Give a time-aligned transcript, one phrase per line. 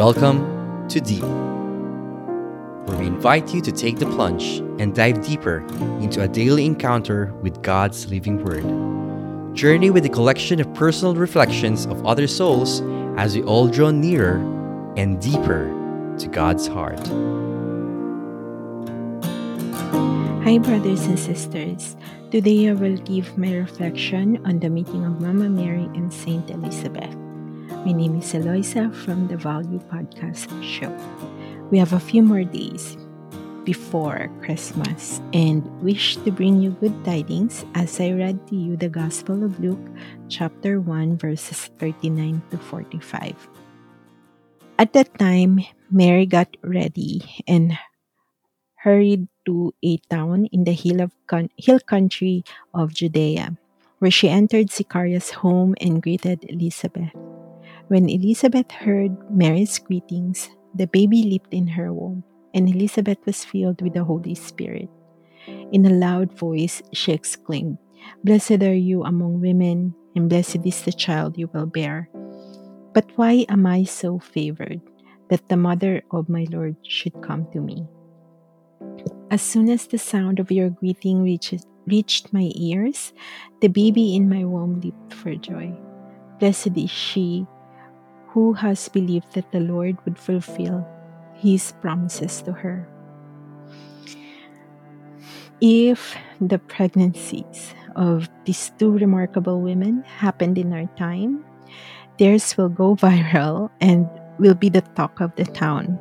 [0.00, 1.22] Welcome to Deep,
[2.86, 5.58] where we invite you to take the plunge and dive deeper
[6.00, 8.64] into a daily encounter with God's living Word.
[9.54, 12.80] Journey with a collection of personal reflections of other souls
[13.18, 14.38] as we all draw nearer
[14.96, 15.68] and deeper
[16.18, 17.06] to God's heart.
[20.44, 21.94] Hi, brothers and sisters.
[22.30, 27.14] Today I will give my reflection on the meeting of Mama Mary and Saint Elizabeth.
[27.80, 30.92] My name is Eloisa from the Value Podcast Show.
[31.72, 33.00] We have a few more days
[33.64, 38.92] before Christmas and wish to bring you good tidings as I read to you the
[38.92, 39.80] Gospel of Luke,
[40.28, 43.48] chapter 1, verses 39 to 45.
[44.76, 47.78] At that time, Mary got ready and
[48.84, 52.44] hurried to a town in the hill, of con- hill country
[52.74, 53.56] of Judea,
[54.00, 57.16] where she entered Zechariah's home and greeted Elizabeth.
[57.90, 62.22] When Elizabeth heard Mary's greetings, the baby leaped in her womb,
[62.54, 64.88] and Elizabeth was filled with the Holy Spirit.
[65.72, 67.78] In a loud voice, she exclaimed,
[68.22, 72.08] Blessed are you among women, and blessed is the child you will bear.
[72.94, 74.80] But why am I so favored
[75.26, 77.88] that the mother of my Lord should come to me?
[79.32, 83.12] As soon as the sound of your greeting reached, reached my ears,
[83.60, 85.74] the baby in my womb leaped for joy.
[86.38, 87.48] Blessed is she
[88.30, 90.86] who has believed that the Lord would fulfill
[91.34, 92.88] his promises to her.
[95.60, 101.44] If the pregnancies of these two remarkable women happened in our time,
[102.18, 105.98] theirs will go viral and will be the talk of the town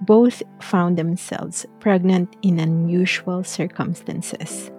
[0.00, 4.70] both found themselves pregnant in unusual circumstances.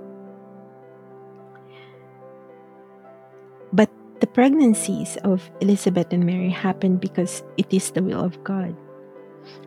[3.74, 8.76] But the pregnancies of Elizabeth and Mary happened because it is the will of God.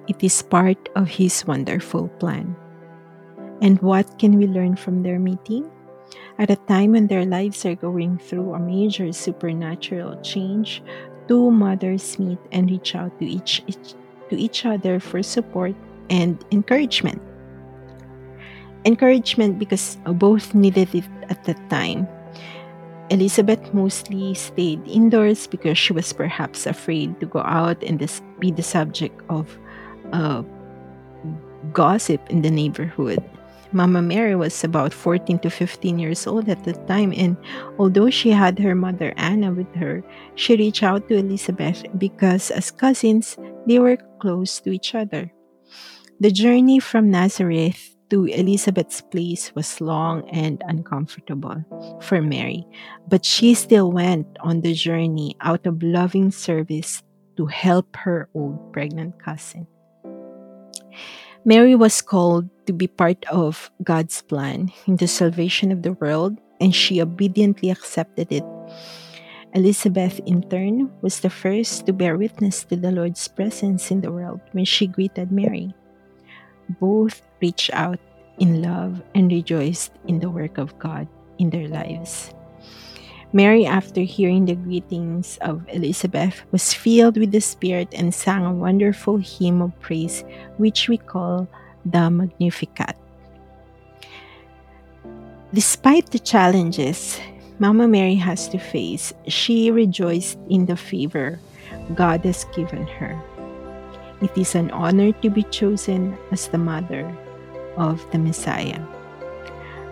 [0.08, 2.56] It is part of His wonderful plan.
[3.62, 5.70] And what can we learn from their meeting?
[6.38, 10.82] At a time when their lives are going through a major supernatural change,
[11.28, 13.94] two mothers meet and reach out to each, each
[14.30, 15.74] to each other for support
[16.08, 17.20] and encouragement.
[18.84, 22.08] Encouragement because both needed it at that time.
[23.10, 27.98] Elizabeth mostly stayed indoors because she was perhaps afraid to go out and
[28.38, 29.58] be the subject of
[30.12, 30.42] uh,
[31.72, 33.18] gossip in the neighborhood.
[33.72, 37.36] Mama Mary was about 14 to 15 years old at the time, and
[37.78, 40.02] although she had her mother Anna with her,
[40.34, 45.30] she reached out to Elizabeth because, as cousins, they were close to each other.
[46.18, 51.64] The journey from Nazareth to Elizabeth's place was long and uncomfortable
[52.02, 52.66] for Mary,
[53.08, 57.02] but she still went on the journey out of loving service
[57.36, 59.66] to help her old pregnant cousin.
[61.44, 66.36] Mary was called to be part of God's plan in the salvation of the world,
[66.60, 68.44] and she obediently accepted it.
[69.54, 74.12] Elizabeth, in turn, was the first to bear witness to the Lord's presence in the
[74.12, 75.74] world when she greeted Mary.
[76.78, 77.98] Both reached out
[78.38, 81.08] in love and rejoiced in the work of God
[81.38, 82.32] in their lives.
[83.32, 88.52] Mary, after hearing the greetings of Elizabeth, was filled with the Spirit and sang a
[88.52, 90.24] wonderful hymn of praise,
[90.58, 91.46] which we call
[91.84, 92.96] the Magnificat.
[95.54, 97.20] Despite the challenges
[97.58, 101.38] Mama Mary has to face, she rejoiced in the favor
[101.94, 103.20] God has given her.
[104.20, 107.08] It is an honor to be chosen as the mother
[107.76, 108.80] of the Messiah.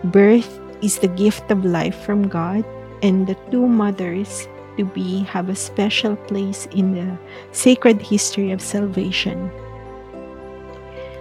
[0.03, 2.63] Birth is the gift of life from God
[3.01, 4.47] and the two mothers
[4.77, 7.17] to be have a special place in the
[7.51, 9.51] sacred history of salvation.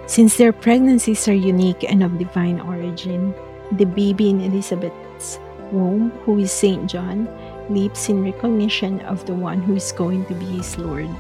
[0.07, 3.35] Since their pregnancies are unique and of divine origin,
[3.73, 5.39] the baby in Elizabeth's
[5.73, 7.29] womb, who is Saint John,
[7.69, 11.11] leaps in recognition of the one who is going to be his Lord.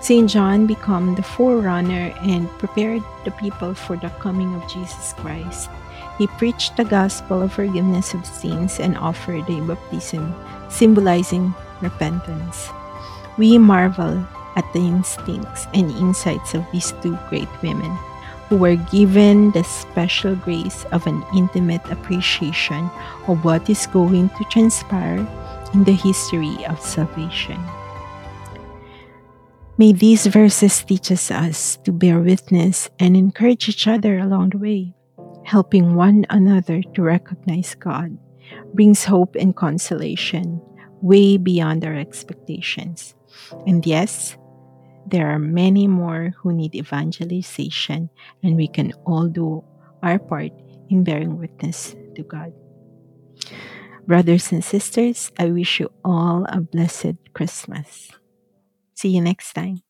[0.00, 5.68] Saint John became the forerunner and prepared the people for the coming of Jesus Christ.
[6.16, 10.34] He preached the gospel of forgiveness of sins and offered a baptism
[10.70, 12.68] symbolizing repentance.
[13.36, 14.26] We marvel
[14.56, 17.90] at the instincts and insights of these two great women
[18.48, 22.90] who were given the special grace of an intimate appreciation
[23.28, 25.26] of what is going to transpire
[25.72, 27.60] in the history of salvation.
[29.80, 34.94] May these verses teach us to bear witness and encourage each other along the way
[35.44, 38.18] helping one another to recognize God
[38.74, 40.60] brings hope and consolation
[41.00, 43.14] way beyond our expectations.
[43.66, 44.36] And yes,
[45.06, 48.10] there are many more who need evangelization,
[48.42, 49.64] and we can all do
[50.02, 50.52] our part
[50.90, 52.52] in bearing witness to God.
[54.06, 58.10] Brothers and sisters, I wish you all a blessed Christmas.
[59.00, 59.82] See you next time.